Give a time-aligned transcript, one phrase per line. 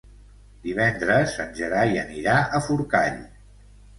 [0.67, 3.23] Divendres en Gerai anirà a Forcall.